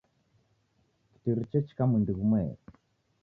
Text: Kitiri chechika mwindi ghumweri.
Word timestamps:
Kitiri 1.11 1.43
chechika 1.51 1.81
mwindi 1.89 2.11
ghumweri. 2.17 2.63